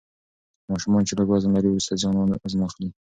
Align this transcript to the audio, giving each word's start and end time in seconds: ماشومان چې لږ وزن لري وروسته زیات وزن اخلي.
ماشومان 0.71 1.01
چې 1.07 1.13
لږ 1.19 1.27
وزن 1.29 1.51
لري 1.55 1.69
وروسته 1.69 1.93
زیات 2.01 2.15
وزن 2.43 2.61
اخلي. 2.69 2.89